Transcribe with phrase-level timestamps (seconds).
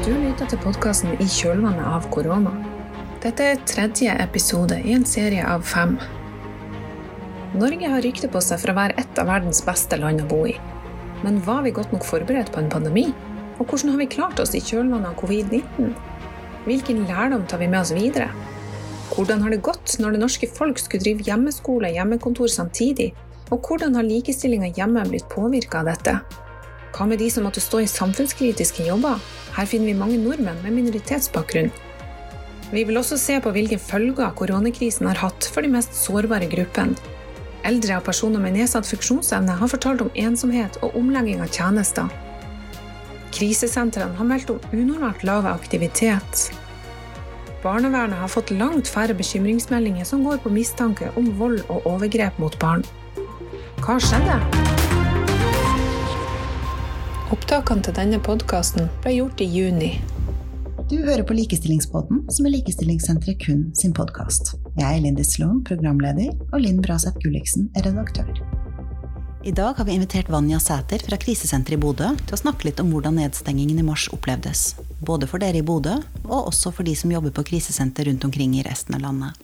[0.00, 2.54] Du lytter til podkasten I kjølvannet av korona.
[3.20, 5.98] Dette er tredje episode i en serie av fem.
[7.52, 10.40] Norge har rykte på seg for å være et av verdens beste land å bo
[10.48, 10.54] i.
[11.20, 13.10] Men var vi godt nok forberedt på en pandemi?
[13.58, 15.92] Og hvordan har vi klart oss i kjølvannet av covid-19?
[16.64, 18.32] Hvilken lærdom tar vi med oss videre?
[19.12, 23.12] Hvordan har det gått når det norske folk skulle drive hjemmeskole og hjemmekontor samtidig?
[23.52, 26.22] Og hvordan har likestillinga hjemme blitt påvirka av dette?
[26.94, 29.20] Hva med de som måtte stå i samfunnskritiske jobber?
[29.56, 31.70] Her finner vi mange nordmenn med minoritetsbakgrunn.
[32.70, 36.98] Vi vil også se på hvilke følger koronakrisen har hatt for de mest sårbare gruppene.
[37.66, 42.08] Eldre og personer med nedsatt funksjonsevne har fortalt om ensomhet og omlegging av tjenester.
[43.36, 46.48] Krisesentrene har meldt om unormalt lav aktivitet.
[47.62, 52.56] Barnevernet har fått langt færre bekymringsmeldinger som går på mistanke om vold og overgrep mot
[52.62, 52.86] barn.
[53.84, 54.89] Hva skjedde?
[57.30, 59.90] Opptakene til denne podkasten ble gjort i juni.
[60.90, 64.56] Du hører på Likestillingspodden, som er Likestillingssenteret kun sin podkast.
[64.74, 68.32] Jeg er Lindy Sloan, programleder, og Linn Braseth Gulliksen er redaktør.
[69.46, 72.82] I dag har vi invitert Vanja Sæter fra krisesenteret i Bodø til å snakke litt
[72.82, 74.64] om hvordan nedstengingen i mars opplevdes.
[74.98, 78.58] Både for dere i Bodø, og også for de som jobber på krisesenter rundt omkring
[78.58, 79.38] i resten av landet.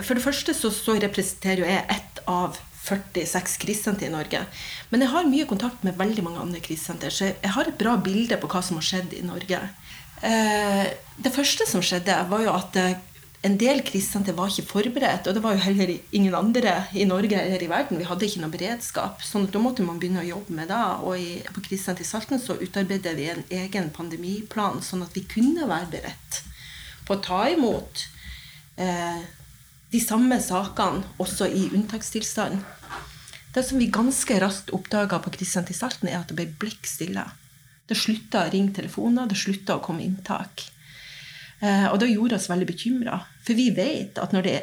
[0.00, 4.44] For det første så, så representerer jo jeg ett av 46 krisesenter i Norge.
[4.90, 7.96] Men jeg har mye kontakt med veldig mange andre krisesenter, så jeg har et bra
[7.98, 9.60] bilde på hva som har skjedd i Norge.
[10.24, 10.86] Eh,
[11.20, 12.96] det første som skjedde, var jo at eh,
[13.46, 15.28] en del krisesenter var ikke forberedt.
[15.28, 18.00] Og det var jo heller ingen andre i Norge eller i verden.
[18.00, 19.22] Vi hadde ikke noe beredskap.
[19.22, 20.82] sånn at da måtte man begynne å jobbe med det.
[21.06, 25.68] Og på krisesenteret i Salten så utarbeidet vi en egen pandemiplan, sånn at vi kunne
[25.68, 26.42] være beredt
[27.06, 28.06] på å ta imot
[28.82, 29.22] eh,
[29.92, 32.62] de samme sakene også i unntakstilstand.
[33.54, 36.88] Det som vi ganske raskt oppdaga på Kristian til Salten, er at det ble blikk
[36.90, 37.24] stille.
[37.86, 40.66] Det slutta å ringe telefoner, det slutta å komme inntak.
[41.62, 43.20] Eh, og det gjorde oss veldig bekymra.
[43.46, 44.56] For vi vet at når det,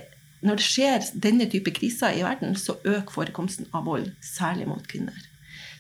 [0.45, 4.85] når det, skjer denne type kriser i verden, så øker forekomsten av vold, særlig mot
[4.91, 5.17] kvinner.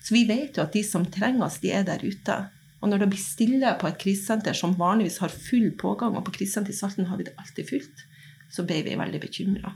[0.03, 2.39] Så vi vet jo at de som trenger oss, de er der ute.
[2.81, 6.39] Og når det blir stille på et krisesenter som vanligvis har full pågang, og på
[6.39, 8.07] krisesenteret i Salten har vi det alltid fullt,
[8.53, 9.73] så ble vi veldig bekymra.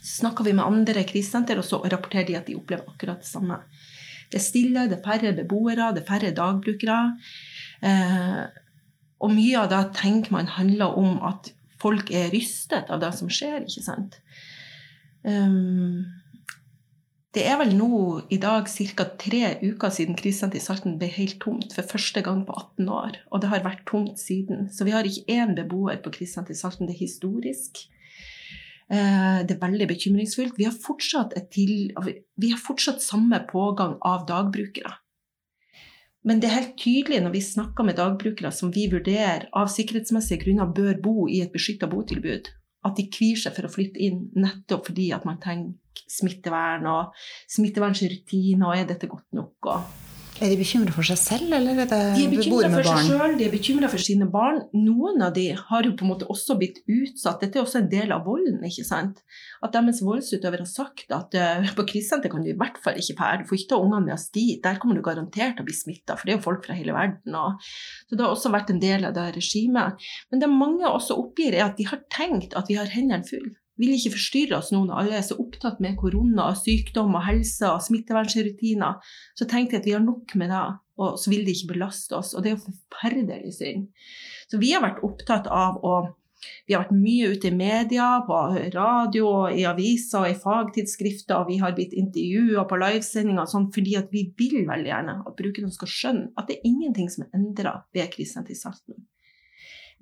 [0.00, 3.28] Så snakka vi med andre krisesenter, og så rapporterer de at de opplever akkurat det
[3.28, 3.58] samme.
[4.30, 7.00] Det er stille, det er færre beboere, det er færre dagbrukere.
[7.82, 8.44] Eh,
[9.20, 13.30] og mye av det tenker man handler om at folk er rystet av det som
[13.32, 14.20] skjer, ikke sant.
[15.24, 16.06] Um,
[17.36, 17.96] det er vel nå
[18.34, 19.04] i dag ca.
[19.22, 23.18] tre uker siden krisesenteret i Salten ble helt tomt for første gang på 18 år.
[23.30, 24.66] Og det har vært tomt siden.
[24.74, 26.88] Så vi har ikke én beboer på krisesenteret i Salten.
[26.88, 27.84] Det er historisk.
[28.90, 30.58] Eh, det er veldig bekymringsfullt.
[30.58, 31.92] Vi har fortsatt, til,
[32.34, 34.96] vi har fortsatt samme pågang av dagbrukere.
[36.26, 40.42] Men det er helt tydelig når vi snakker med dagbrukere som vi vurderer av sikkerhetsmessige
[40.42, 42.50] grunner bør bo i et beskytta botilbud,
[42.84, 45.78] at de kvir seg for å flytte inn nettopp fordi at man tenker
[46.10, 47.26] smittevern og
[47.56, 49.70] smittevernrutiner, og er dette godt nok?
[49.70, 50.08] Og
[50.40, 53.34] er de bekymra for seg selv, eller er det de er bekymra for seg selv,
[53.36, 54.62] de er bekymra for sine barn.
[54.72, 57.42] Noen av de har jo på en måte også blitt utsatt.
[57.42, 58.62] Dette er også en del av volden.
[58.64, 59.20] ikke sant?
[59.60, 63.18] At deres voldsutøver har sagt at uh, på krisesenter kan du i hvert fall ikke
[63.18, 64.56] dra, Du får ikke ta ungene med oss dit.
[64.64, 66.96] Der kommer du garantert til å bli smitta, for det er jo folk fra hele
[66.96, 67.36] verden.
[67.36, 67.72] Og,
[68.08, 70.10] så det har også vært en del av det regimet.
[70.32, 73.58] Men det mange også oppgir, er at de har tenkt at vi har hendene fulle
[73.80, 77.66] vil ikke forstyrre oss nå når alle er så opptatt med korona, sykdom og helse
[77.70, 79.00] og smittevernrutiner.
[79.38, 80.62] Så tenkte jeg at vi har nok med det,
[81.00, 82.34] og så vil det ikke belaste oss.
[82.34, 83.90] Og det er jo forferdelig synd.
[84.50, 86.00] Så vi har vært opptatt av å
[86.40, 88.36] vi har vært mye ute i media, på
[88.72, 91.36] radio, i aviser og i fagtidsskrifter.
[91.36, 95.72] og Vi har blitt intervjua på livesendinger sånn, fordi vi vil veldig gjerne at brukerne
[95.74, 99.04] skal skjønne at det er ingenting som er endra ved krisen til Salten.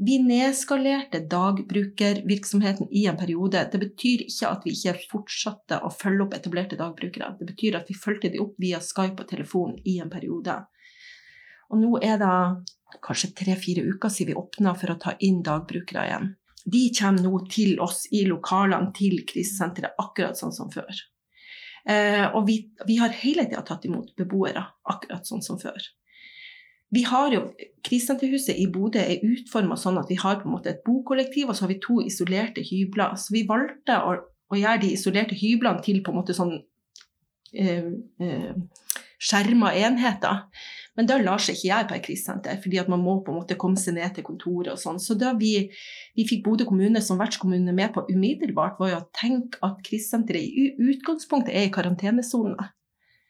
[0.00, 3.64] Vi nedskalerte dagbrukervirksomheten i en periode.
[3.72, 7.32] Det betyr ikke at vi ikke fortsatte å følge opp etablerte dagbrukere.
[7.40, 10.54] Det betyr at vi fulgte dem opp via Skype og telefon i en periode.
[11.74, 16.06] Og nå er det kanskje tre-fire uker siden vi åpna for å ta inn dagbrukere
[16.06, 16.30] igjen.
[16.62, 20.94] De kommer nå til oss i lokalene til krisesenteret, akkurat sånn som før.
[21.88, 24.62] Eh, og vi, vi har hele tida tatt imot beboere,
[24.94, 25.90] akkurat sånn som før.
[26.94, 27.42] Vi har jo,
[27.84, 31.56] Krisesenterhuset i Bodø er utforma sånn at vi har på en måte et bokollektiv, og
[31.56, 33.16] så har vi to isolerte hybler.
[33.20, 34.16] Så vi valgte å,
[34.48, 36.54] å gjøre de isolerte hyblene til på en måte sånn
[37.52, 37.92] eh,
[38.24, 38.56] eh,
[39.20, 40.46] skjerma enheter.
[40.98, 43.38] Men det lar seg ikke gjøre på et krisesenter, fordi at man må på en
[43.38, 44.98] måte komme seg ned til kontoret og sånn.
[44.98, 45.52] Så da vi,
[46.16, 50.42] vi fikk Bodø kommune som vertskommune med på umiddelbart, var jo å tenke at krisesenteret
[50.42, 52.72] i utgangspunktet er i karantenesone.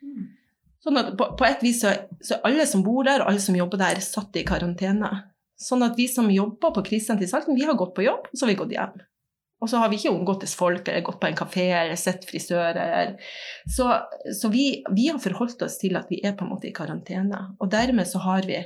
[0.01, 0.38] Mm.
[0.85, 1.93] Sånn at på, på et vis så,
[2.23, 5.11] så alle som bor der, og alle som jobber der, satt i karantene.
[5.59, 8.35] Sånn at vi som jobber på krisesenteret i Salten, vi har gått på jobb, og
[8.37, 8.99] så har vi gått hjem.
[9.59, 13.17] Og så har vi ikke omgåttes folk eller gått på en kafé eller sett frisører.
[13.67, 13.89] Så,
[14.41, 17.41] så vi, vi, har forholdt oss til at vi er på en måte i karantene.
[17.59, 18.61] Og dermed så har vi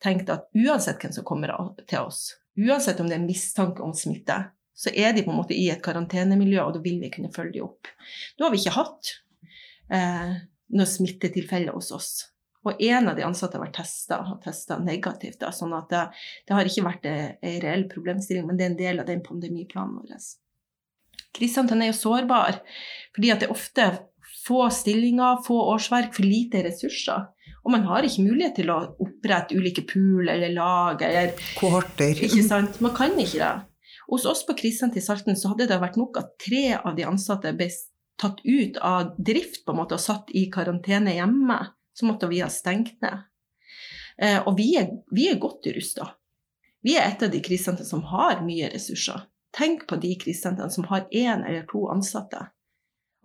[0.00, 1.52] tenkt at uansett hvem som kommer
[1.84, 4.38] til oss, uansett om det er mistanke om smitte,
[4.72, 7.58] så er de på en måte i et karantenemiljø, og da vil vi kunne følge
[7.58, 7.90] dem opp.
[8.38, 9.10] Nå har vi ikke hatt
[9.92, 10.38] eh,
[10.76, 12.10] noe smittetilfelle hos oss.
[12.68, 15.38] Og en av de ansatte har vært testa og testa negativt.
[15.40, 16.02] Da, sånn at det,
[16.44, 19.96] det, har ikke vært en reell problemstilling, men det er en del av den pandemiplanen
[19.96, 20.28] vår.
[21.36, 22.58] Krisesenteren er jo sårbar
[23.14, 23.86] fordi at det er ofte
[24.44, 27.28] få stillinger, få årsverk, for lite ressurser.
[27.64, 32.16] Og man har ikke mulighet til å opprette ulike pool eller lag eller Kohorter.
[32.26, 32.80] Ikke sant?
[32.80, 33.50] Man kan ikke det.
[34.10, 37.04] Hos oss på krisesenteret i Salten så hadde det vært nok at tre av de
[37.06, 37.68] ansatte ble
[38.20, 41.58] tatt ut av drift på en måte og satt i karantene hjemme
[41.96, 43.26] så måtte vi ha stengt ned.
[44.20, 46.12] Eh, og vi er, vi er godt rusta.
[46.84, 49.26] Vi er et av de krisesentrene som har mye ressurser.
[49.56, 52.46] Tenk på de krisesentrene som har én eller to ansatte.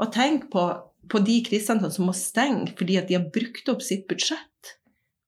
[0.01, 0.63] Og tenk på,
[1.11, 4.75] på de krisesentrene som må stenge fordi de har brukt opp sitt budsjett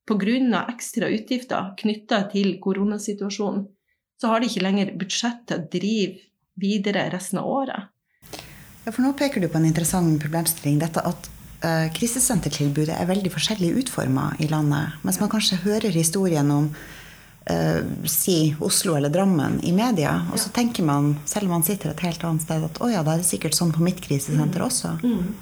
[0.08, 0.66] pga.
[0.70, 3.68] ekstra utgifter knytta til koronasituasjonen.
[4.22, 6.20] Så har de ikke lenger budsjett til å drive
[6.58, 7.92] videre resten av året.
[8.88, 10.78] Ja, for nå peker du på en interessant problemstilling.
[10.80, 11.26] Dette at
[11.60, 14.96] uh, krisesentertilbudet er veldig forskjellig utforma i landet.
[15.04, 20.54] Mens man kanskje hører historien om uh, si Oslo eller Drammen i media, og så
[20.56, 23.26] tenker man, selv om man sitter et helt annet sted, at å ja, da er
[23.26, 24.68] det sikkert sånn på mitt krisesenter mm.
[24.70, 24.96] også.
[25.04, 25.36] Mm.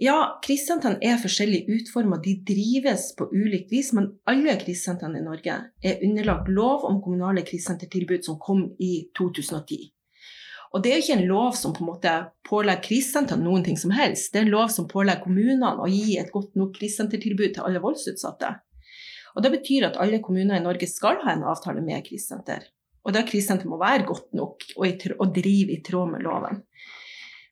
[0.00, 2.16] Ja, krisesentrene er forskjellig utforma.
[2.24, 7.44] De drives på ulikt vis, men alle krisesentrene i Norge er underlagt lov om kommunale
[7.44, 9.92] krisesentertilbud som kom i 2010.
[10.72, 12.12] Og det er jo ikke en lov som på en måte
[12.48, 14.30] pålegger krisesentrene noen ting som helst.
[14.32, 17.82] Det er en lov som pålegger kommunene å gi et godt nok krisesentertilbud til alle
[17.82, 18.54] voldsutsatte.
[19.36, 22.64] Og Det betyr at alle kommuner i Norge skal ha en avtale med krisesenter.
[23.04, 26.62] Og da krisesenter må være godt nok og, og drive i tråd med loven.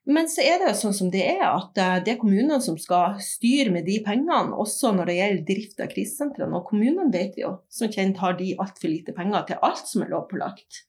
[0.09, 3.19] Men så er det sånn som det er, at eh, det er kommunene som skal
[3.23, 6.57] styre med de pengene, også når det gjelder drift av krisesentrene.
[6.57, 10.13] Og kommunene vet jo, som kjent har de altfor lite penger til alt som er
[10.15, 10.87] lovpålagt.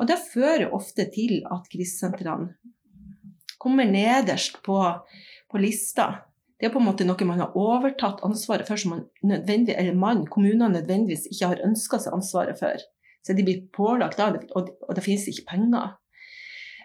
[0.00, 2.52] Og det fører ofte til at krisesentrene
[3.62, 4.78] kommer nederst på,
[5.50, 6.08] på lista.
[6.58, 10.24] Det er på en måte noe man har overtatt ansvaret for, som man eller man,
[10.30, 12.82] kommunene nødvendigvis ikke har ønska seg ansvaret for.
[13.22, 15.92] Så de blir pålagt da, og, og det finnes ikke penger.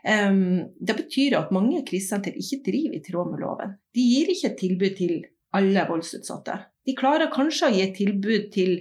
[0.07, 3.74] Um, det betyr at mange krisesenter ikke driver i tråd med loven.
[3.98, 5.15] De gir ikke et tilbud til
[5.57, 6.59] alle voldsutsatte.
[6.86, 8.77] De klarer kanskje å gi et tilbud til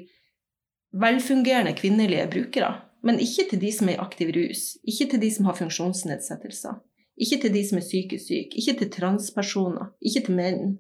[0.97, 2.71] velfungerende kvinnelige brukere,
[3.05, 6.79] men ikke til de som er i aktiv rus, ikke til de som har funksjonsnedsettelser,
[7.17, 10.77] ikke til de som er psykisk syke, ikke til transpersoner, ikke til menn.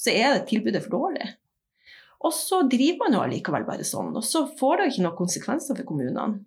[0.00, 1.28] Så er det tilbudet for dårlig.
[2.24, 5.78] Og så driver man jo allikevel bare sånn, og så får det ikke noen konsekvenser
[5.78, 6.44] for kommunene.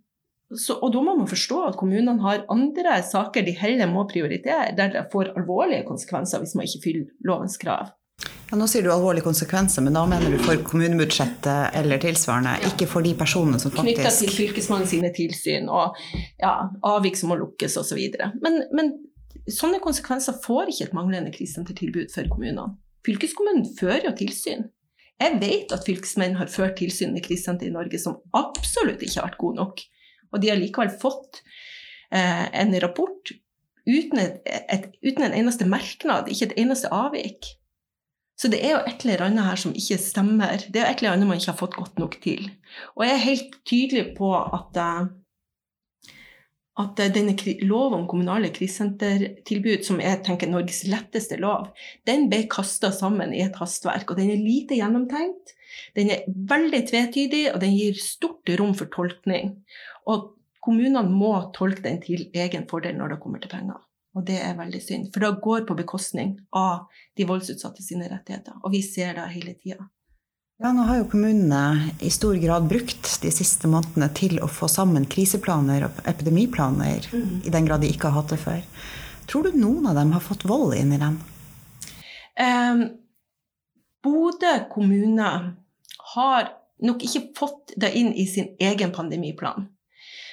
[0.48, 4.72] Så, og da må man forstå at kommunene har andre saker de heller må prioritere,
[4.78, 7.92] der det får alvorlige konsekvenser hvis man ikke fyller lovens krav.
[8.48, 12.70] Ja, nå sier du alvorlige konsekvenser, men da mener du for kommunebudsjettet eller tilsvarende, ja.
[12.72, 16.00] ikke for de personene som faktisk Knytta til Fylkesmannen sine tilsyn og
[16.40, 16.54] ja,
[16.88, 18.00] avvik som må lukkes osv.
[18.40, 18.94] Men, men
[19.52, 22.70] sånne konsekvenser får ikke et manglende krisesentertilbud for kommunene.
[23.08, 24.66] Fylkeskommunen fører jo tilsyn.
[25.18, 29.32] Jeg vet at fylkesmenn har ført tilsyn med krisesenter i Norge som absolutt ikke har
[29.32, 29.84] vært gode nok.
[30.32, 31.42] Og de har likevel fått
[32.14, 33.32] eh, en rapport
[33.88, 37.58] uten, et, et, uten en eneste merknad, ikke et eneste avvik.
[38.38, 40.62] Så det er jo et eller annet her som ikke stemmer.
[40.70, 42.52] Det er et eller annet man ikke har fått godt nok til.
[42.94, 45.08] Og jeg er helt tydelig på at, eh,
[46.84, 47.34] at denne
[47.66, 51.72] lov om kommunale krisesentertilbud, som jeg tenker er Norges letteste lov,
[52.06, 54.12] den ble kasta sammen i et hastverk.
[54.12, 55.56] Og den er lite gjennomtenkt.
[55.98, 59.56] Den er veldig tvetydig, og den gir stort rom for tolkning.
[60.06, 63.82] Og kommunene må tolke den til egen fordel når det kommer til penger.
[64.18, 68.58] Og det er veldig synd, for det går på bekostning av de voldsutsatte sine rettigheter.
[68.64, 69.86] Og vi ser det hele tida.
[70.58, 74.66] Ja, nå har jo kommunene i stor grad brukt de siste månedene til å få
[74.74, 77.44] sammen kriseplaner og epidemiplaner, mm.
[77.46, 78.64] i den grad de ikke har hatt det før.
[79.30, 81.20] Tror du noen av dem har fått vold inn i den?
[82.42, 82.82] Um,
[84.02, 85.30] Bodø kommune
[86.16, 86.50] har
[86.82, 89.70] nok ikke fått det inn i sin egen pandemiplan.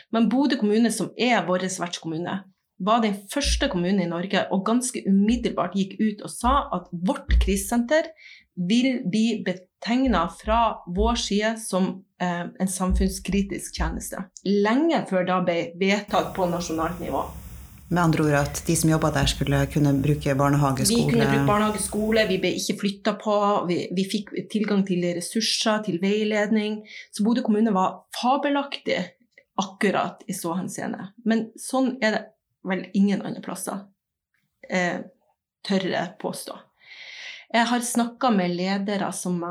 [0.08, 2.40] Men Bodø kommune, som er vår vertskommune,
[2.78, 7.36] var den første kommunen i Norge og ganske umiddelbart gikk ut og sa at vårt
[7.42, 8.10] krisesenter
[8.54, 10.60] vil bli betegna fra
[10.96, 11.88] vår side som
[12.22, 14.26] eh, en samfunnskritisk tjeneste.
[14.46, 17.24] Lenge før da ble vedtatt på nasjonalt nivå.
[17.90, 21.26] Med andre ord at de som jobba der, skulle kunne bruke barnehage, skole Vi kunne
[21.28, 23.34] bruke barnehage, skole, vi ble ikke flytta på.
[23.68, 26.80] Vi, vi, fikk tilgang til ressurser, til veiledning.
[27.12, 29.02] Så Bodø kommune var fabelaktig
[29.60, 31.12] akkurat i så henseende.
[31.28, 32.22] Men sånn er det
[32.64, 33.85] vel ingen andre plasser,
[34.68, 35.02] eh,
[35.64, 36.59] tør jeg påstå.
[37.54, 39.42] Jeg har snakka med ledere som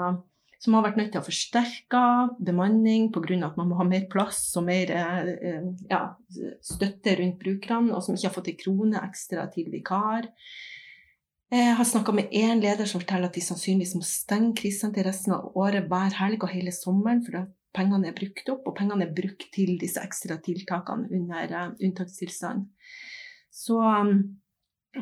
[0.63, 2.01] som har vært nødt til å forsterke
[2.43, 3.35] bemanning pga.
[3.49, 6.03] at man må ha mer plass og mer eh, ja,
[6.63, 10.29] støtte rundt brukerne, og som ikke har fått en krone ekstra til vikar.
[11.51, 15.35] Jeg har snakka med én leder som forteller at de sannsynligvis må stenge krisesenteret resten
[15.35, 17.43] av året hver helg og hele sommeren, for
[17.75, 22.69] pengene er brukt opp, og pengene er brukt til disse ekstra tiltakene under uh, unntakstilstand.
[23.53, 24.17] Så um,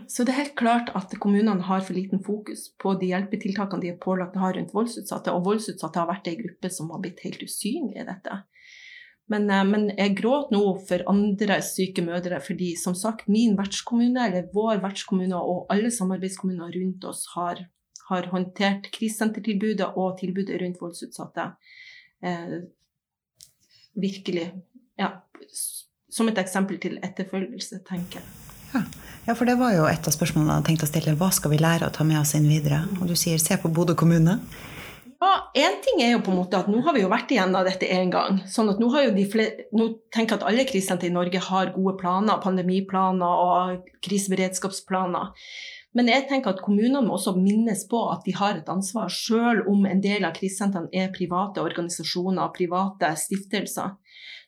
[0.08, 3.90] så det er helt klart at kommunene har for liten fokus på de hjelpetiltakene de
[3.92, 7.20] er pålagt å ha rundt voldsutsatte, og voldsutsatte har vært ei gruppe som har blitt
[7.26, 8.38] helt usynlig i dette.
[9.32, 14.28] Men, eh, men, jeg gråter nå for andre syke mødre, fordi som sagt, min vertskommune,
[14.30, 17.66] eller vår vertskommune og alle samarbeidskommuner rundt oss har,
[18.08, 21.52] har håndtert krisesentertilbudet og tilbudet rundt voldsutsatte
[22.24, 22.58] eh,
[24.02, 24.52] virkelig
[25.00, 25.14] ja,
[26.12, 28.30] som et eksempel til etterfølgelse, tenker jeg.
[28.74, 28.86] Ja.
[29.28, 31.14] Ja, for det var jo et av spørsmålene jeg tenkte å stille.
[31.20, 32.82] Hva skal vi lære å ta med oss inn videre?
[32.98, 34.40] Og du sier se på Bodø kommune.
[35.22, 37.62] Ja, Én ting er jo på en måte at nå har vi jo vært igjennom
[37.68, 38.40] dette én gang.
[38.50, 41.38] sånn at Nå har jo de flere, nå tenker jeg at alle krisesentre i Norge
[41.38, 45.30] har gode planer, pandemiplaner og kriseberedskapsplaner.
[45.98, 49.68] Men jeg tenker at kommunene må også minnes på at de har et ansvar, selv
[49.68, 53.98] om en del av krisesentrene er private organisasjoner, private stiftelser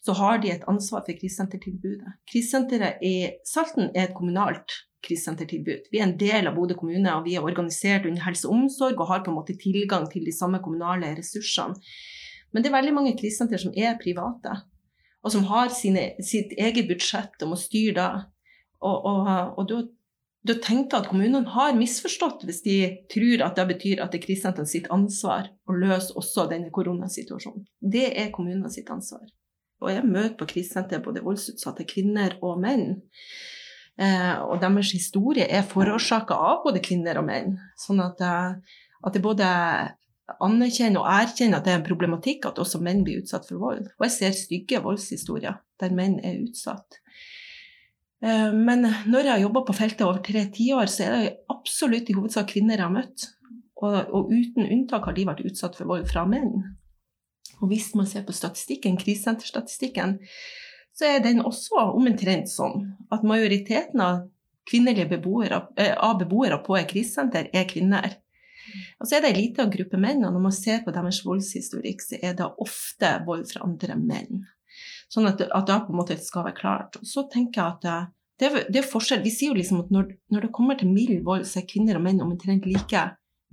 [0.03, 2.17] så har de et ansvar for krisesentertilbudet.
[2.27, 3.13] Krisesenteret i
[3.47, 5.87] Salten er et kommunalt krisesentertilbud.
[5.91, 8.99] Vi er en del av Bodø kommune, og vi er organisert under helse og omsorg
[8.99, 11.79] og har på en måte tilgang til de samme kommunale ressursene.
[12.51, 14.57] Men det er veldig mange krisesenter som er private,
[15.23, 18.09] og som har sine, sitt eget budsjett og må styre da.
[18.83, 19.81] Og, og, og da,
[20.43, 22.77] da tenkte jeg at kommunene har misforstått hvis de
[23.11, 27.63] tror at det betyr at det er krisesenteret sitt ansvar å løse også denne koronasituasjonen.
[27.79, 29.23] Det er kommunene sitt ansvar.
[29.83, 32.99] Og jeg møter på krisesenteret både voldsutsatte kvinner og menn.
[33.99, 37.57] Eh, og deres historie er forårsaka av både kvinner og menn.
[37.79, 39.47] Sånn at, eh, at jeg både
[40.43, 43.87] anerkjenner og erkjenner at det er en problematikk at også menn blir utsatt for vold.
[43.95, 46.99] Og jeg ser stygge voldshistorier der menn er utsatt.
[48.23, 52.09] Eh, men når jeg har jobba på feltet over tre tiår, så er det absolutt
[52.09, 53.27] i hovedsak kvinner jeg har møtt.
[53.83, 56.53] Og, og uten unntak har de vært utsatt for vold fra menn.
[57.59, 60.17] Og hvis man ser på statistikken, krisesenterstatistikken,
[60.93, 64.23] så er den også omtrent sånn at majoriteten av
[64.69, 68.19] kvinnelige beboere, eh, av beboere på et krisesenter er kvinner.
[69.01, 72.01] Og så er det en liten gruppe menn, og når man ser på deres voldshistorikk,
[72.01, 74.45] så er det ofte vold fra andre menn.
[75.13, 76.97] Sånn at, at da på en måte skal være klart.
[76.97, 78.05] Og så tenker jeg at eh,
[78.41, 79.21] det, er, det er forskjell.
[79.25, 81.99] Vi sier jo liksom at når, når det kommer til mild vold, så er kvinner
[81.99, 83.03] og menn omtrent like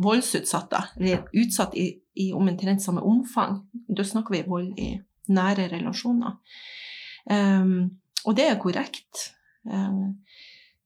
[0.00, 3.59] voldsutsatte, eller utsatt i, i omtrent samme omfang.
[3.93, 4.95] Da snakker vi vold i
[5.31, 6.38] nære relasjoner.
[7.29, 9.26] Um, og det er korrekt.
[9.69, 10.23] Um,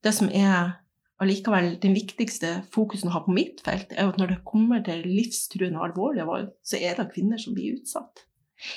[0.05, 0.81] det som er
[1.23, 5.07] allikevel den viktigste fokusen å ha på mitt felt, er at når det kommer til
[5.07, 8.27] livstruende og alvorlig vold, så er det kvinner som blir utsatt.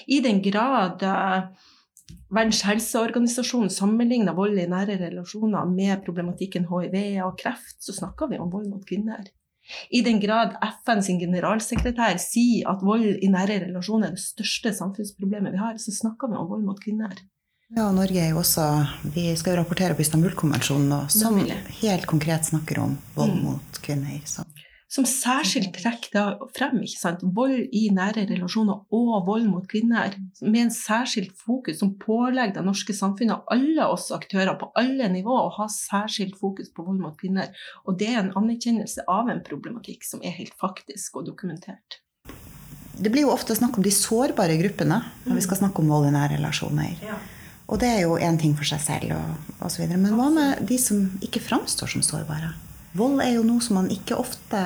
[0.05, 1.49] I den grad uh,
[2.31, 6.95] Verdens helseorganisasjon sammenligner vold i nære relasjoner med problematikken hiv
[7.25, 9.27] og kreft, så snakker vi om vold mot kvinner.
[9.91, 15.55] I den grad FNs generalsekretær sier at vold i nære relasjoner er det største samfunnsproblemet
[15.55, 17.15] vi har, så snakker vi om vold mot kvinner.
[17.75, 18.63] Ja, og Norge er jo også
[19.11, 21.35] Vi skal jo rapportere på Istanbul-konvensjonen, som
[21.81, 23.43] helt konkret snakker om vold mm.
[23.43, 24.21] mot kvinner.
[24.23, 24.47] Så
[24.87, 27.23] som særskilt trekker da frem ikke sant?
[27.35, 32.65] vold i nære relasjoner og vold mot kvinner, med en særskilt fokus som pålegger det
[32.65, 37.17] norske samfunnet, alle oss aktører på alle nivåer, å ha særskilt fokus på vold mot
[37.19, 37.51] kvinner.
[37.85, 41.99] Og det er en anerkjennelse av en problematikk som er helt faktisk og dokumentert.
[42.97, 46.07] Det blir jo ofte snakk om de sårbare gruppene når vi skal snakke om vold
[46.09, 46.95] i nære relasjoner.
[47.05, 47.19] Ja.
[47.67, 49.83] Og det er jo én ting for seg selv, og osv.
[49.91, 52.53] Men hva med de som ikke framstår som sårbare?
[52.97, 54.59] Vold er jo noe som man ikke ofte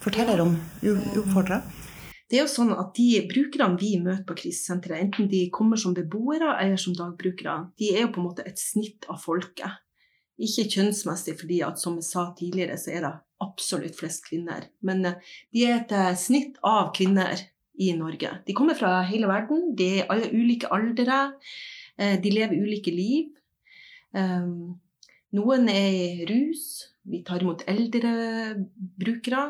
[0.00, 1.58] forteller om uoppfordra.
[2.26, 5.94] Det er jo sånn at De brukerne vi møter på krisesenteret, enten de kommer som
[5.94, 9.82] beboere eller som dagbrukere, de er jo på en måte et snitt av folket.
[10.40, 13.12] Ikke kjønnsmessig, fordi at som jeg sa tidligere, så er det
[13.44, 14.66] absolutt flest kvinner.
[14.84, 17.44] Men eh, de er et eh, snitt av kvinner
[17.76, 18.32] i Norge.
[18.48, 21.20] De kommer fra hele verden, de er alle ulike aldre,
[22.00, 23.32] eh, de lever ulike liv.
[25.34, 28.12] Noen er i rus, vi tar imot eldre
[28.98, 29.48] brukere.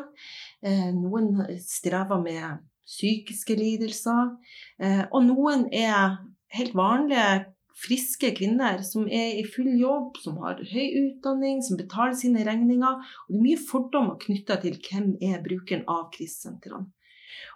[0.65, 4.33] Eh, noen strever med psykiske lidelser.
[4.81, 6.17] Eh, og noen er
[6.55, 7.45] helt vanlige
[7.77, 13.01] friske kvinner som er i full jobb, som har høy utdanning, som betaler sine regninger.
[13.27, 16.89] Og det er mye fordommer knytta til hvem er brukeren av krisesentrene.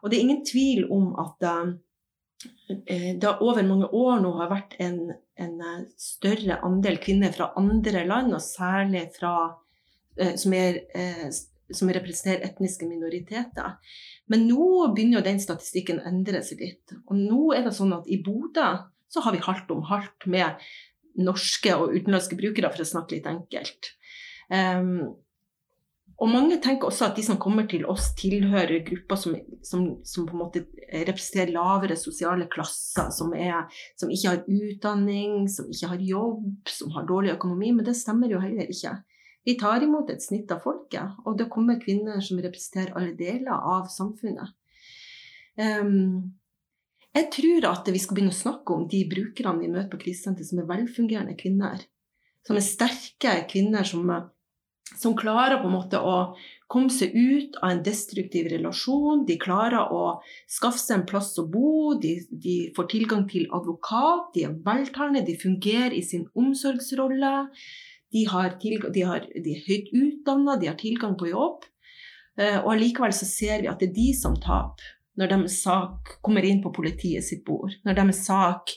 [0.01, 1.73] Og det er ingen tvil om at eh,
[3.21, 4.99] det over mange år nå har vært en,
[5.39, 9.33] en eh, større andel kvinner fra andre land, og særlig fra
[10.17, 10.81] eh, som, er,
[11.71, 13.75] som representerer etniske minoriteter.
[14.31, 16.95] Men nå begynner jo den statistikken å endre seg litt.
[17.07, 18.69] Og nå er det sånn at i Bodø
[19.11, 20.61] så har vi halvt om halvt med
[21.19, 23.91] norske og utenlandske brukere, for å snakke litt enkelt.
[24.47, 25.17] Um,
[26.19, 30.27] og mange tenker også at de som kommer til oss, tilhører grupper som, som, som
[30.27, 35.93] på en måte representerer lavere sosiale klasser, som, er, som, ikke har utdanning, som ikke
[35.93, 37.71] har jobb, som har dårlig økonomi.
[37.77, 38.97] Men det stemmer jo heller ikke.
[39.47, 43.55] Vi tar imot et snitt av folket, og det kommer kvinner som representerer alle deler
[43.55, 44.53] av samfunnet.
[45.57, 46.35] Um,
[47.11, 50.45] jeg tror at vi skal begynne å snakke om de brukerne vi møter på krisesenter,
[50.47, 51.81] som er velfungerende kvinner.
[52.45, 54.05] Som er sterke kvinner som
[54.97, 56.33] som klarer på en måte å
[56.71, 59.25] komme seg ut av en destruktiv relasjon.
[59.27, 64.31] De klarer å skaffe seg en plass å bo, de, de får tilgang til advokat,
[64.35, 67.33] de er veltalende, de fungerer i sin omsorgsrolle.
[68.11, 68.25] De,
[68.61, 71.67] tilgang, de, har, de er høyt utdanna, de har tilgang på jobb.
[72.39, 76.15] Eh, og allikevel så ser vi at det er de som taper når deres sak
[76.23, 77.73] kommer inn på politiet sitt bord.
[77.83, 78.71] Når deres sak,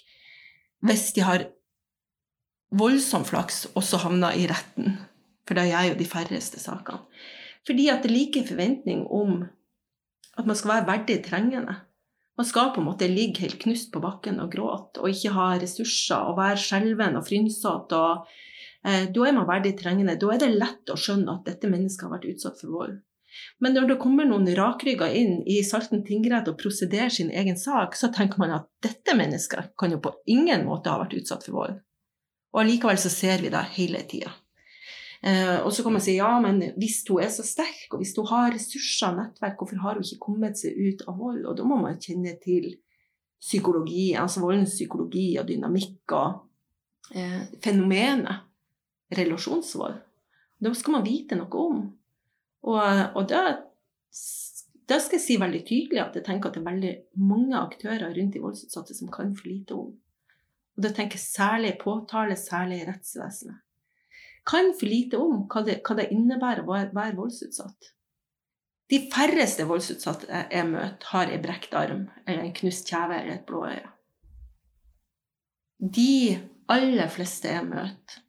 [0.85, 1.47] hvis de har
[2.75, 4.97] voldsom flaks, også havner i retten.
[5.45, 7.05] For det gjør jo de færreste sakene.
[7.65, 9.45] Fordi at det ligger en forventning om
[10.37, 11.77] at man skal være verdig trengende.
[12.37, 15.53] Man skal på en måte ligge helt knust på bakken og gråte og ikke ha
[15.61, 18.03] ressurser og være skjelven og frynsete.
[18.85, 20.19] Eh, da er man verdig trengende.
[20.21, 22.99] Da er det lett å skjønne at dette mennesket har vært utsatt for vold.
[23.63, 27.97] Men når det kommer noen rakrygger inn i Salten tingrett og prosederer sin egen sak,
[27.99, 31.59] så tenker man at dette mennesket kan jo på ingen måte ha vært utsatt for
[31.63, 31.81] vold.
[32.55, 34.31] Og allikevel så ser vi det hele tida.
[35.25, 38.13] Eh, og så kan man si ja, men hvis hun er så sterk, og hvis
[38.19, 41.47] hun har ressurser og nettverk, hvorfor har hun ikke kommet seg ut av vold?
[41.49, 42.75] Og da må man kjenne til
[43.41, 49.97] psykologi, altså voldens psykologi og dynamikk og eh, fenomenet relasjonsvold.
[50.65, 51.81] Da skal man vite noe om.
[52.69, 52.85] Og,
[53.17, 53.43] og da,
[54.89, 58.13] da, skal jeg si veldig tydelig at jeg tenker at det er veldig mange aktører
[58.13, 59.93] rundt de voldsutsatte som kan for lite om.
[60.75, 63.64] Og da tenker jeg særlig påtale, særlig rettsvesenet
[64.47, 67.93] kan for lite om hva det, hva det innebærer å være voldsutsatt.
[68.93, 73.47] De færreste voldsutsatte jeg møter, har en brekt arm, eller en knust kjeve eller et
[73.49, 73.89] blå øye.
[75.81, 76.37] De
[76.73, 78.21] aller fleste jeg møter,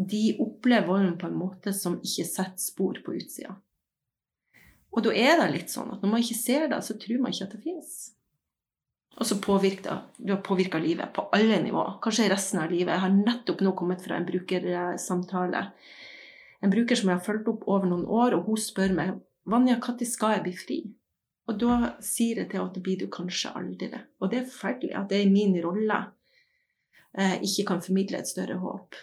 [0.00, 3.56] de opplever volden på en måte som ikke setter spor på utsida.
[4.90, 7.34] Og da er det litt sånn at når man ikke ser det, så tror man
[7.34, 7.96] ikke at det fins.
[9.20, 11.98] Og så påvirker du har påvirka livet på alle nivåer.
[12.02, 12.94] Kanskje resten av livet.
[12.94, 15.66] Jeg har nettopp nå kommet fra en brukersamtale.
[16.64, 19.18] En bruker som jeg har fulgt opp over noen år, og hun spør meg
[19.50, 20.78] Vanja, når skal jeg bli fri?
[21.48, 23.88] Og da sier jeg til henne at det blir du kanskje aldri.
[24.20, 26.00] Og det er forferdelig at det er min rolle
[27.18, 28.98] eh, ikke kan formidle et større håp.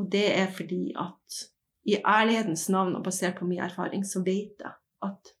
[0.00, 1.42] Og det er fordi at
[1.88, 5.34] i ærlighetens navn og basert på min erfaring, så vet jeg at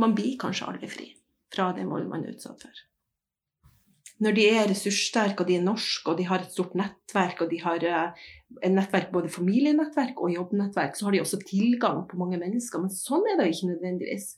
[0.00, 1.12] man blir kanskje aldri fri
[1.52, 2.88] fra den volden man er utsatt for
[4.22, 7.50] når de er ressurssterke og de er norske og de har et stort nettverk, og
[7.50, 12.38] de har et nettverk, både familienettverk og jobbnettverk, så har de også tilgang på mange
[12.40, 12.82] mennesker.
[12.82, 14.28] Men sånn er det jo ikke nødvendigvis.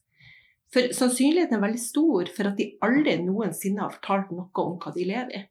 [0.75, 4.95] For sannsynligheten er veldig stor for at de aldri noensinne har fortalt noe om hva
[4.95, 5.43] de lever i.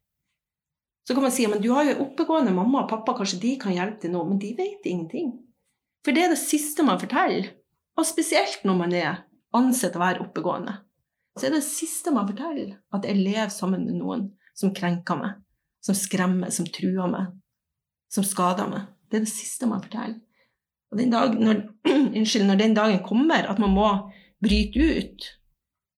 [1.04, 3.74] Så kan man si men du har jo oppegående mamma og pappa, kanskje de kan
[3.76, 5.34] hjelpe til nå, men de vet ingenting.
[6.04, 7.52] For det er det siste man forteller.
[7.94, 9.22] Og spesielt når man er
[9.54, 10.80] ansett å være oppegående
[11.34, 15.38] så er det siste man forteller, at jeg lever sammen med noen som krenker meg,
[15.84, 17.32] som skremmer, som truer meg,
[18.12, 18.90] som skader meg.
[19.10, 20.20] Det er det siste man forteller.
[20.94, 21.64] Og den dag, når,
[22.18, 23.88] unnskyld, når den dagen kommer at man må
[24.44, 25.26] bryte ut,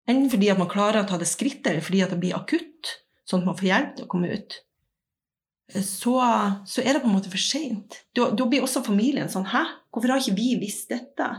[0.06, 2.94] enten fordi at man klarer å ta det skrittet, eller fordi at det blir akutt,
[3.26, 4.60] sånn at man får hjelp til å komme ut,
[5.74, 6.14] så,
[6.68, 7.98] så er det på en måte for seint.
[8.14, 11.30] Da, da blir også familien sånn Hæ, hvorfor har ikke vi visst dette?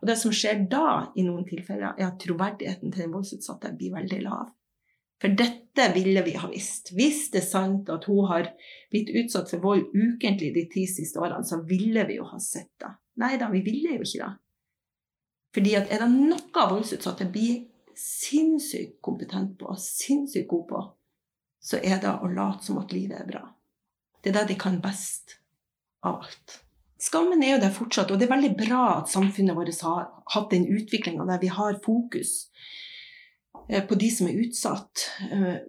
[0.00, 3.94] Og det som skjer da, i noen tilfeller, er at troverdigheten til den voldsutsatte blir
[3.96, 4.50] veldig lav.
[5.22, 6.92] For dette ville vi ha visst.
[6.96, 8.50] Hvis det er sant at hun har
[8.92, 12.74] blitt utsatt for vold ukentlig de ti siste årene, så ville vi jo ha sett
[12.82, 12.92] det.
[13.22, 14.34] Nei da, vi ville jo ikke det.
[15.56, 17.64] Fordi at er det noe voldsutsatte blir
[17.96, 20.82] sinnssykt kompetent på, sinnssykt god på,
[21.64, 23.42] så er det å late som at livet er bra.
[24.20, 25.38] Det er det de kan best
[26.04, 26.58] av alt.
[27.06, 30.50] Skammen er jo der fortsatt, og det er veldig bra at samfunnet vårt har hatt
[30.50, 32.48] den utviklinga der vi har fokus
[33.68, 35.06] eh, på de som er utsatt.
[35.30, 35.60] Eh,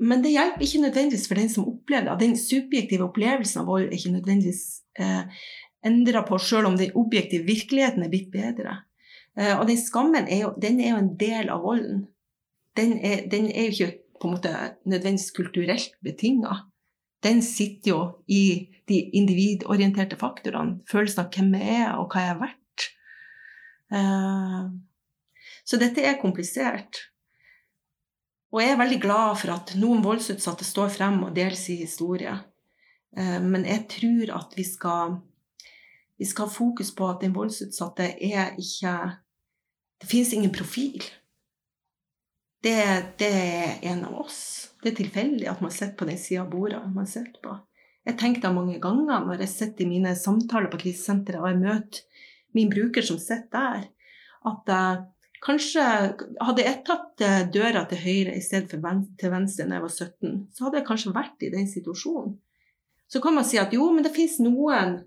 [0.00, 2.20] men det hjelper ikke nødvendigvis for den som opplever det.
[2.22, 4.62] Den subjektive opplevelsen av vold er ikke nødvendigvis
[5.00, 5.42] eh,
[5.86, 8.78] endra på, selv om den objektive virkeligheten er blitt bedre.
[9.36, 12.06] Eh, og den skammen er jo, den er jo en del av volden.
[12.76, 16.56] Den er, den er jo ikke på en måte nødvendigvis kulturelt betinga.
[17.24, 20.80] Den sitter jo i de individorienterte faktorene.
[20.88, 22.86] Følelsen av hvem jeg er, og hva jeg er verdt.
[23.92, 24.70] Eh,
[25.64, 27.04] så dette er komplisert.
[28.50, 32.32] Og jeg er veldig glad for at noen voldsutsatte står frem og deler sin historie.
[33.16, 35.20] Eh, men jeg tror at vi skal,
[36.18, 39.16] vi skal ha fokus på at den voldsutsatte er ikke
[40.00, 41.02] Det fins ingen profil.
[42.64, 42.72] Det,
[43.20, 44.69] det, er en av oss.
[44.80, 47.56] Det er tilfeldig at man sitter på den sida av bordet man sitter på.
[48.08, 51.60] Jeg tenker da mange ganger når jeg sitter i mine samtaler på krisesenteret og jeg
[51.60, 53.82] møter min bruker som sitter der,
[54.48, 55.02] at uh,
[55.40, 55.82] Kanskje
[56.44, 59.84] hadde jeg tatt eh, døra til høyre i stedet for ven til venstre da jeg
[59.86, 62.34] var 17, så hadde jeg kanskje vært i den situasjonen.
[63.10, 64.98] Så kan man si at jo, men det fins noen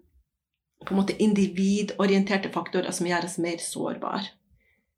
[0.84, 4.34] på en måte individorienterte faktorer som gjør oss mer sårbare.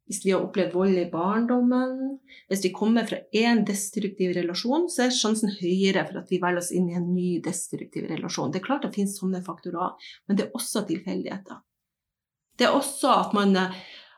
[0.05, 2.19] Hvis vi har opplevd vold i barndommen,
[2.51, 6.61] hvis vi kommer fra én destruktiv relasjon, så er sjansen høyere for at vi velger
[6.61, 8.51] oss inn i en ny destruktiv relasjon.
[8.53, 9.95] Det er klart det finnes sånne faktorer,
[10.27, 11.63] men det er også tilfeldigheter.
[12.55, 13.57] Det er også at man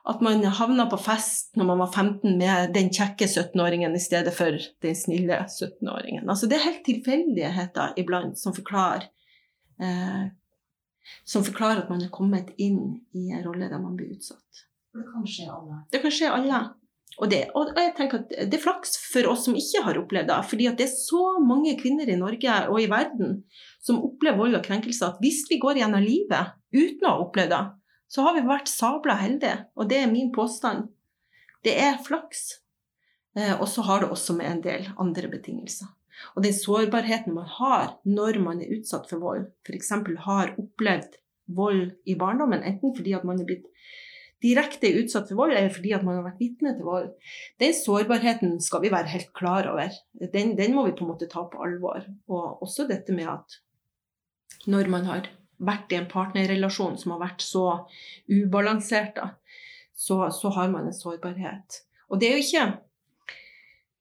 [0.08, 4.32] at man havna på fest når man var 15 med den kjekke 17-åringen i stedet
[4.36, 6.30] for den snille 17-åringen.
[6.30, 9.10] Altså, det er helt tilfeldigheter iblant som forklarer,
[9.84, 10.30] eh,
[11.28, 14.67] som forklarer at man er kommet inn i en rolle der man blir utsatt.
[14.98, 15.80] Det kan skje alle.
[15.94, 16.60] Det kan skje alle.
[17.18, 20.30] Og, det, og jeg tenker at det er flaks for oss som ikke har opplevd
[20.30, 20.38] det.
[20.52, 23.40] fordi det er så mange kvinner i Norge og i verden
[23.82, 27.54] som opplever vold og krenkelser at hvis vi går gjennom livet uten å ha opplevd
[27.56, 27.64] det,
[28.08, 29.66] så har vi vært sabla heldige.
[29.76, 30.92] Og det er min påstand.
[31.66, 32.60] Det er flaks.
[33.38, 35.90] Eh, og så har det også med en del andre betingelser.
[36.36, 39.92] Og den sårbarheten man har når man er utsatt for vold, f.eks.
[40.26, 41.18] har opplevd
[41.58, 43.68] vold i barndommen, enten fordi at man er blitt
[44.44, 47.10] direkte utsatt for vold, eller fordi at man har vært vitne til vold,
[47.62, 49.96] den sårbarheten skal vi være helt klar over.
[50.34, 52.06] Den, den må vi på en måte ta på alvor.
[52.30, 53.58] Og også dette med at
[54.70, 57.66] når man har vært i en partnerrelasjon som har vært så
[58.30, 59.32] ubalansert, da,
[59.98, 61.82] så, så, har man en sårbarhet.
[62.12, 62.68] Og det er jo ikke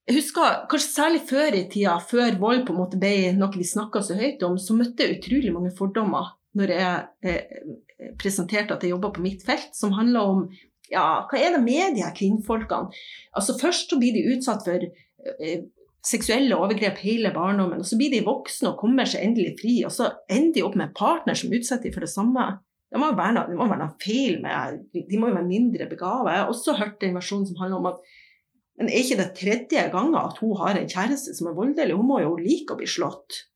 [0.06, 3.64] Jeg husker kanskje særlig før i tida, før vold på en måte ble noe vi
[3.66, 7.56] snakka så høyt om, så møtte jeg utrolig mange fordommer når jeg eh,
[8.20, 10.46] presenterte at jeg jobba på mitt felt, som handla om
[10.92, 12.92] ja, hva er det med de her kvinnfolkene?
[13.34, 15.64] Altså Først så blir de utsatt for eh,
[16.06, 17.82] seksuelle overgrep hele barndommen.
[17.82, 20.76] Og så blir de voksne og kommer seg endelig fri, og så ender de opp
[20.78, 22.46] med en partner som utsetter dem for det samme.
[22.86, 26.30] Det må, være noe, må være noe feil med De må jo være mindre begavet.
[26.30, 28.14] Jeg har også hørt den versjonen som handler om at
[28.76, 31.96] men er ikke det tredje gangen at hun har en kjæreste som er voldelig?
[31.96, 33.46] Hun må jo like å bli slått.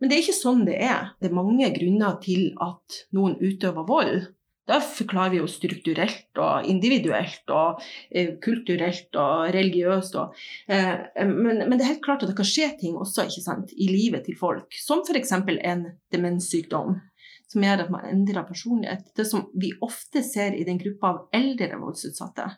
[0.00, 1.12] Men det er ikke sånn det er.
[1.20, 4.26] Det er mange grunner til at noen utøver vold.
[4.66, 10.16] Da forklarer vi jo strukturelt og individuelt og eh, kulturelt og religiøst.
[10.18, 13.70] Og, eh, men, men, det er helt klart at det kan skje ting også sant,
[13.72, 15.32] i livet til folk, som f.eks.
[15.36, 16.98] en demenssykdom.
[17.46, 19.06] Som gjør at man endrer personlighet.
[19.14, 22.48] Det som vi ofte ser i den gruppa av eldre voldsutsatte,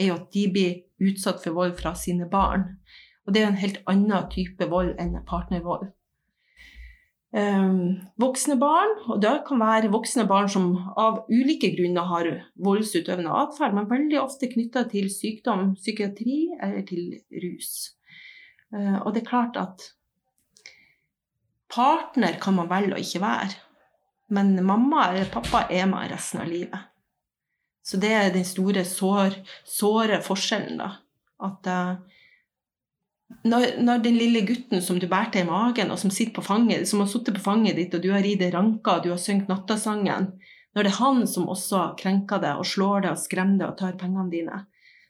[0.00, 2.70] er jo at de blir utsatt for vold fra sine barn.
[3.28, 5.90] Og det er en helt annen type vold enn partnervold.
[7.30, 13.30] Um, voksne barn, og det kan være voksne barn som av ulike grunner har voldsutøvende
[13.44, 17.92] atferd, men veldig ofte knytta til sykdom, psykiatri eller til rus.
[18.74, 19.86] Uh, og det er klart at
[21.70, 23.60] partner kan man velge å ikke være,
[24.34, 26.90] men mamma eller pappa er man resten av livet.
[27.86, 30.96] Så det er den store sår, såre forskjellen, da.
[31.46, 31.94] At uh,
[33.44, 36.10] når, når, den lille gutten som du bærte i magen, og som
[36.42, 39.18] fanget, som har sittet på fanget ditt, og du har ridd ranka, og du har
[39.18, 40.32] sunget nattasangen
[40.74, 43.78] Når det er han som også krenker deg og slår deg og skremmer deg og
[43.78, 44.58] tar pengene dine,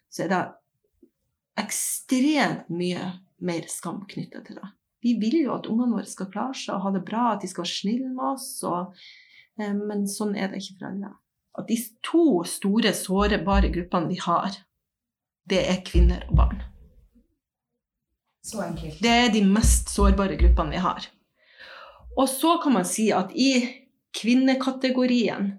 [0.08, 0.44] så er det
[1.60, 3.10] ekstremt mye
[3.44, 4.70] mer skam knyttet til det.
[5.04, 7.50] Vi vil jo at ungene våre skal klare seg og ha det bra, at de
[7.50, 8.96] skal være snille med oss, og,
[9.60, 11.12] eh, men sånn er det ikke for alle.
[11.60, 14.60] At de to store, sårbare gruppene vi har,
[15.50, 16.69] det er kvinner og barn.
[18.42, 19.00] Så enkelt.
[19.02, 21.08] Det er de mest sårbare gruppene vi har.
[22.16, 23.52] Og så kan man si at i
[24.16, 25.52] kvinnekategorien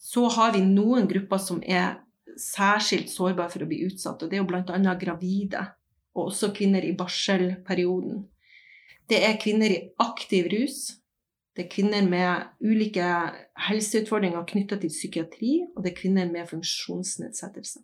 [0.00, 2.00] så har vi noen grupper som er
[2.40, 4.22] særskilt sårbare for å bli utsatt.
[4.22, 4.94] Og det er jo bl.a.
[5.00, 5.64] gravide,
[6.16, 8.24] og også kvinner i barselperioden.
[9.10, 10.80] Det er kvinner i aktiv rus.
[11.56, 13.06] Det er kvinner med ulike
[13.66, 17.82] helseutfordringer knytta til psykiatri, og det er kvinner med funksjonsnedsettelser.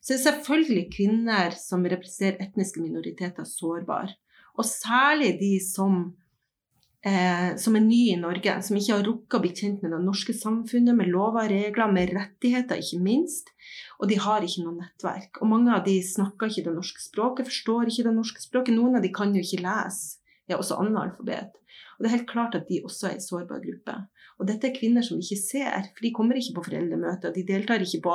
[0.00, 4.14] Så er selvfølgelig kvinner som representerer etniske minoriteter, sårbare.
[4.58, 6.14] Og særlig de som,
[7.04, 10.00] eh, som er nye i Norge, som ikke har rukket å bli kjent med det
[10.04, 13.50] norske samfunnet, med lover og regler, med rettigheter, ikke minst.
[14.00, 15.42] Og de har ikke noe nettverk.
[15.42, 18.74] Og mange av de snakker ikke det norske språket, forstår ikke det norske språket.
[18.74, 20.18] Noen av de kan jo ikke lese.
[20.48, 21.58] Er også analfabet.
[21.98, 23.94] Og det er helt klart at de også er en sårbar gruppe.
[24.38, 27.82] Og dette er kvinner som ikke ser, for de kommer ikke på foreldremøter, de deltar
[27.84, 28.14] ikke på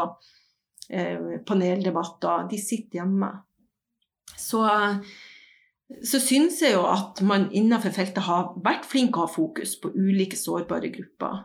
[1.48, 3.30] paneldebatter, de sitter hjemme.
[4.39, 4.63] Så,
[6.04, 9.78] så syns jeg jo at man innenfor feltet har vært flink til å ha fokus
[9.82, 11.43] på ulike sårbare grupper.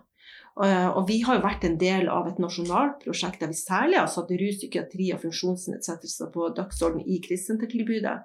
[0.59, 4.09] Og vi har jo vært en del av et nasjonalt prosjekt der vi særlig har
[4.11, 8.17] satt rus, psykiatri og funksjonsnedsettelser på dagsorden i krisesentertilbudet.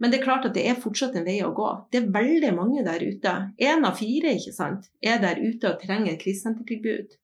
[0.00, 1.70] Men det er klart at det er fortsatt en vei å gå.
[1.92, 3.32] Det er veldig mange der ute.
[3.60, 7.16] Én av fire ikke sant, er der ute og trenger et krisesentertilbud.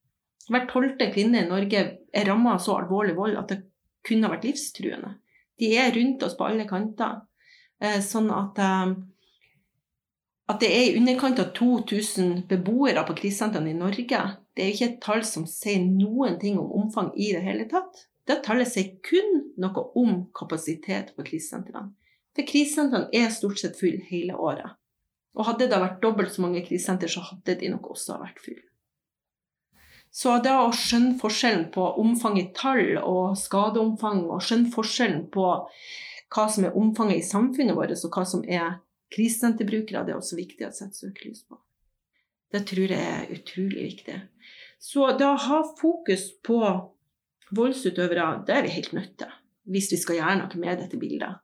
[0.47, 1.83] Hver tolvte kvinne i Norge
[2.15, 3.63] er ramma av så alvorlig vold at det
[4.07, 5.17] kunne vært livstruende.
[5.59, 7.25] De er rundt oss på alle kanter.
[7.83, 8.95] Eh, sånn at eh,
[10.47, 14.21] at det er i underkant av 2000 beboere på krisesentrene i Norge,
[14.55, 18.05] det er ikke et tall som sier noen ting om omfang i det hele tatt.
[18.27, 21.91] Det tallet sier kun noe om kapasitet på krisesentrene.
[22.37, 24.79] For krisesentrene er stort sett fulle hele året.
[25.35, 28.63] Og hadde det vært dobbelt så mange krisesenter, så hadde de nok også vært fulle.
[30.17, 35.47] Så da å skjønne forskjellen på omfang i tall og skadeomfang, og skjønne forskjellen på
[36.33, 38.79] hva som er omfanget i samfunnet vårt, og hva som er
[39.13, 41.61] Krisesenterbrukere det er også viktig å sette søkelys på.
[42.51, 44.17] Det tror jeg er utrolig viktig.
[44.83, 46.59] Så da å ha fokus på
[47.55, 49.31] voldsutøvere, det er vi helt nødt til.
[49.71, 51.39] Hvis vi skal gjøre noe med dette bildet.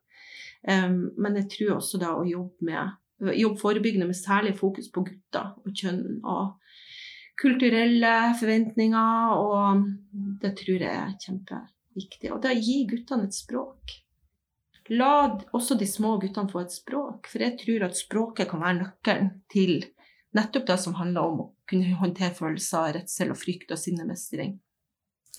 [0.62, 2.98] Um, men jeg tror også da å jobbe, med,
[3.38, 6.52] jobbe forebyggende med særlig fokus på gutter og kjønn og
[7.42, 9.34] kulturelle forventninger.
[9.42, 9.84] Og
[10.42, 12.32] det tror jeg er kjempeviktig.
[12.32, 13.98] Og da gi guttene et språk.
[14.92, 15.12] La
[15.54, 19.30] også de små guttene få et språk, for jeg tror at språket kan være nøkkelen
[19.52, 19.76] til
[20.36, 24.56] nettopp det som handler om å kunne håndtere følelser, redsel og frykt og sinnemestring.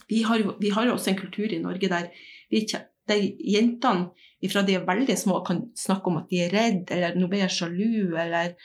[0.09, 2.09] Vi har, vi har også en kultur i Norge der,
[2.51, 2.65] vi,
[3.09, 4.11] der jentene
[4.51, 7.45] fra de er veldig små, kan snakke om at de er redd, eller 'nå blir
[7.45, 8.55] jeg sjalu', eller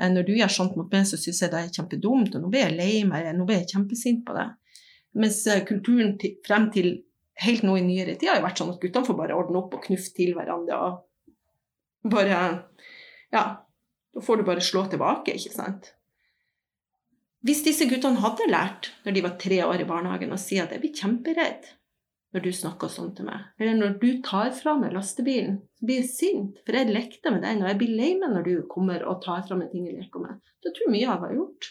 [0.00, 2.48] eh, 'når du gjør sånt mot meg, så syns jeg det er kjempedumt', og 'nå
[2.48, 4.54] blir jeg lei meg', eller 'nå blir jeg kjempesint på det'.
[5.14, 6.88] Mens eh, kulturen til, frem til
[7.44, 9.76] helt nå i nyere tid har jo vært sånn at guttene får bare ordne opp
[9.76, 10.76] og knuffe til hverandre.
[10.76, 12.40] og bare
[13.32, 13.44] Ja,
[14.14, 15.92] da får du bare slå tilbake, ikke sant.
[17.46, 20.72] Hvis disse guttene hadde lært når de var tre år i barnehagen å si at
[20.74, 21.68] jeg blir kjemperedd
[22.34, 26.00] når du snakker sånn til meg, eller når du tar fra meg lastebilen, så blir
[26.02, 29.04] jeg sint, for jeg lekte med den, og jeg blir lei meg når du kommer
[29.06, 31.68] og tar fra meg ting jeg leker med, da tror jeg mye jeg har gjort.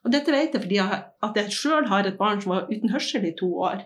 [0.00, 2.94] Og dette vet jeg fordi jeg, at jeg sjøl har et barn som var uten
[2.94, 3.84] hørsel i to år.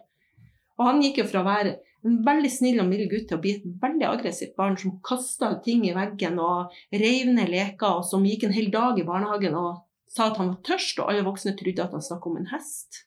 [0.78, 3.42] Og han gikk jo fra å være en veldig snill og mild gutt til å
[3.42, 8.06] bli et veldig aggressivt barn som kasta ting i veggen og reiv ned leker, og
[8.06, 9.83] som gikk en hel dag i barnehagen og
[10.14, 13.04] sa at han var tørst, og alle voksne trodde at han snakket om en hest.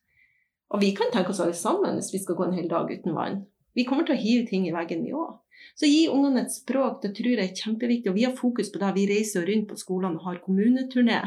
[0.76, 3.15] Og vi kan tenke oss alle sammen hvis vi skal gå en hel dag uten
[3.15, 3.46] vann.
[3.78, 5.38] Vi kommer til å hive ting i veggen, vi òg.
[5.78, 8.12] Så gi ungene et språk, det tror jeg er kjempeviktig.
[8.12, 8.93] Og vi har fokus på det.
[8.96, 11.20] Vi reiser rundt på skolene og har kommuneturné.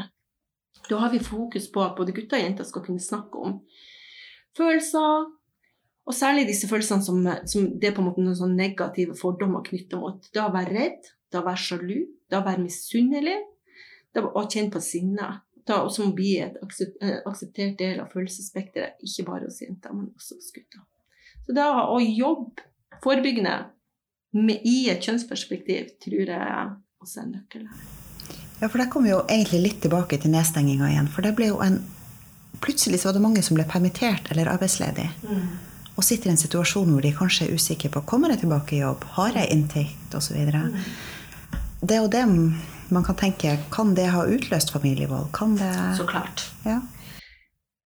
[0.89, 3.59] Da har vi fokus på at både gutter og jenter skal kunne snakke om
[4.57, 5.29] følelser,
[6.07, 9.63] og særlig disse følelsene som, som det er på en måte noen sånn negative fordommer
[9.63, 13.37] knytta mot det å være redd, det å være sjalu, det å være misunnelig,
[14.11, 15.29] det å kjenne på sinne.
[15.67, 20.37] Det å må bli et akseptert del av følelsesspekteret, ikke bare hos jenter, men også
[20.39, 20.83] hos gutter.
[21.45, 22.67] Så da å jobbe
[23.03, 23.55] forebyggende
[24.37, 26.67] med, i et kjønnsperspektiv tror jeg
[27.01, 27.89] også er en nøkkel her.
[28.61, 31.09] Ja, for der kommer vi jo egentlig litt tilbake til nedstenginga igjen.
[31.09, 31.81] For det ble jo en
[32.61, 35.05] Plutselig så var det mange som ble permittert eller arbeidsledig.
[35.23, 35.45] Mm
[36.01, 38.81] og sitter i en situasjon hvor de kanskje er usikre på kommer jeg tilbake i
[38.81, 40.37] jobb, har jeg inntekt osv.
[41.81, 42.25] Det er jo det
[42.93, 43.57] man kan tenke.
[43.73, 45.31] Kan det ha utløst familievold?
[45.33, 46.51] Kan det Så klart.
[46.65, 46.81] Ja.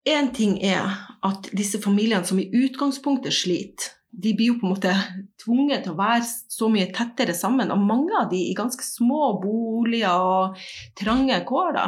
[0.06, 0.92] En ting er
[1.24, 4.92] at disse familiene som i utgangspunktet sliter, de blir jo på en måte
[5.42, 7.72] tvunget til å være så mye tettere sammen.
[7.74, 10.60] Og mange av de i ganske små boliger og
[11.00, 11.72] trange kår.
[11.76, 11.88] da.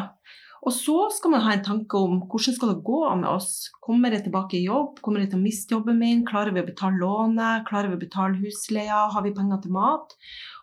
[0.68, 3.70] Og så skal man ha en tanke om hvordan skal det gå med oss.
[3.80, 4.98] Kommer jeg tilbake i jobb?
[5.00, 6.26] Kommer jeg til å miste jobben min?
[6.28, 7.64] Klarer vi å betale lånet?
[7.70, 9.06] Klarer vi å betale husleia?
[9.14, 10.18] Har vi penger til mat?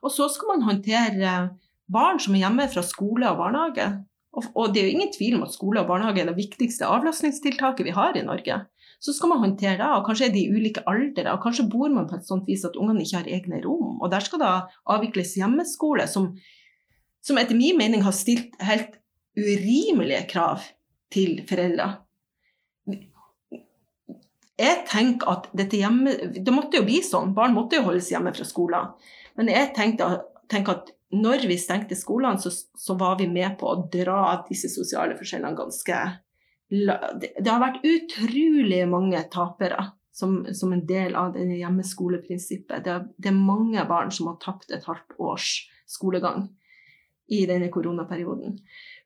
[0.05, 1.37] Og så skal man håndtere
[1.89, 3.87] barn som er hjemme fra skole og barnehage.
[4.35, 7.87] Og, det er jo ingen tvil om at skole og barnehage er det viktigste avlastningstiltaket
[7.87, 8.59] vi har i Norge.
[9.01, 11.89] Så skal man håndtere det, og kanskje er det i ulike aldre, og kanskje bor
[11.93, 14.03] man på et sånt vis at ungene ikke har egne rom.
[14.03, 14.53] Og der skal det
[14.91, 16.33] avvikles hjemmeskole, som,
[17.25, 18.99] som etter min mening har stilt helt
[19.39, 20.65] urimelige krav
[21.15, 21.91] til foreldre.
[24.55, 28.31] Jeg tenker at dette hjemme Det måtte jo bli sånn, barn måtte jo holdes hjemme
[28.37, 28.93] fra skolen.
[29.35, 33.83] Men jeg tenker at når vi stengte skolene, så, så, var vi med på å
[33.91, 35.99] dra disse sosiale forskjellene ganske
[36.71, 42.87] Det, har vært utrolig mange tapere som, som en del av denne hjemmeskoleprinsippet.
[42.87, 45.49] Det, det er mange barn som har tapt et halvt års
[45.91, 46.49] skolegang
[47.35, 48.59] i denne koronaperioden.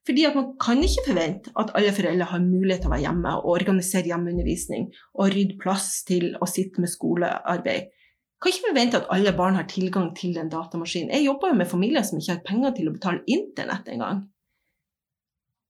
[0.08, 3.36] Fordi at Man kan ikke forvente at alle foreldre har mulighet til å være hjemme
[3.42, 7.92] og organisere hjemmeundervisning og rydde plass til å sitte med skolearbeid
[8.38, 11.10] kan ikke forvente at alle barn har tilgang til en datamaskin.
[11.10, 14.26] Jeg jobber jo med familier som ikke har penger til å betale internett engang.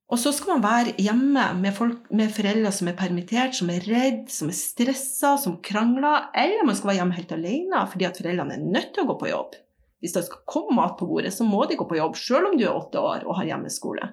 [0.09, 3.85] Og så skal man være hjemme med, folk, med foreldre som er permittert, som er
[3.85, 6.31] redd, som er stressa, som krangler.
[6.37, 9.19] Eller man skal være hjemme helt alene fordi at foreldrene er nødt til å gå
[9.21, 9.59] på jobb.
[10.01, 12.57] Hvis det skal komme mat på bordet, så må de gå på jobb, selv om
[12.57, 14.13] du er åtte år og har hjemmeskole.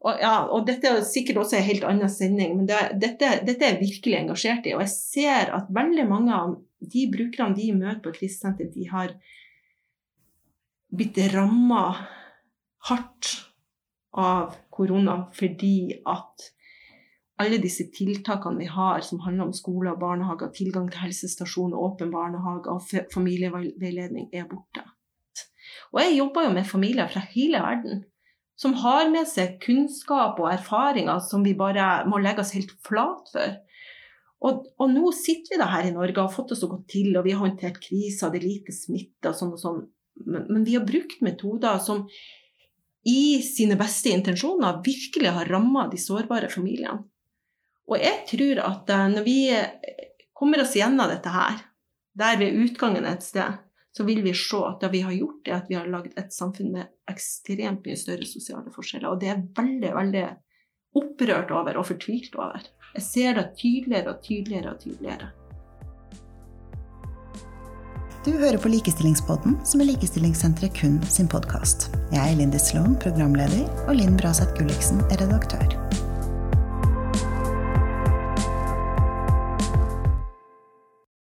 [0.00, 3.66] Og, ja, og dette er sikkert også en helt annen sending, men det, dette, dette,
[3.66, 4.72] er jeg virkelig engasjert i.
[4.76, 9.12] Og jeg ser at veldig mange av de brukerne de møter på krisesenter, de har
[10.90, 11.84] blitt ramma
[12.88, 13.34] hardt
[14.16, 16.48] av korona fordi at
[17.40, 22.10] alle disse tiltakene vi har som handler om skole og barnehager, tilgang til helsestasjon, åpen
[22.12, 24.84] barnehage og familieveiledning, er borte.
[25.92, 28.02] Og jeg jobber jo med familier fra hele verden
[28.60, 33.30] som har med seg kunnskap og erfaringer som vi bare må legge oss helt flat
[33.32, 33.54] for.
[34.40, 36.86] Og, og nå sitter vi da her i Norge og har fått det så godt
[36.92, 39.80] til, og vi har håndtert kriser, det er lite smitte og sånn og sånn,
[40.26, 42.06] men, men, vi har brukt metoder som
[43.08, 46.98] i sine beste intensjoner virkelig har ramma de sårbare familiene.
[47.88, 49.38] Og jeg tror at eh, når vi
[50.36, 51.64] kommer oss gjennom dette her,
[52.16, 53.56] der ved utgangen et sted,
[53.96, 56.30] så vil vi se at det vi har gjort, er at vi har lagd et
[56.34, 59.10] samfunn med ekstremt mye større sosiale forskjeller.
[59.10, 60.26] Og det er veldig, veldig
[61.00, 62.62] opprørt over og fortvilt over.
[62.94, 65.30] Jeg ser det tydeligere og tydeligere og tydeligere.
[68.20, 71.88] Du hører på Likestillingspodden, som er Likestillingssenteret kun sin podkast.
[72.12, 75.89] Jeg er Lindy Sloan, programleder, og Linn Braseth Gulliksen er redaktør.